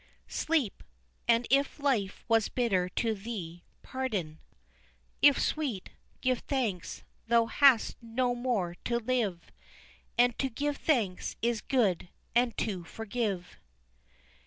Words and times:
"Sleep; 0.27 0.81
and 1.27 1.45
if 1.51 1.77
life 1.79 2.25
was 2.27 2.49
bitter 2.49 2.89
to 2.89 3.13
thee, 3.13 3.61
pardon, 3.83 4.39
If 5.21 5.39
sweet, 5.39 5.91
give 6.21 6.39
thanks; 6.39 7.03
thou 7.27 7.45
hast 7.45 7.97
no 8.01 8.33
more 8.33 8.73
to 8.85 8.97
live; 8.97 9.51
And 10.17 10.35
to 10.39 10.49
give 10.49 10.77
thanks 10.77 11.35
is 11.43 11.61
good, 11.61 12.09
and 12.33 12.57
to 12.57 12.83
forgive." 12.83 13.57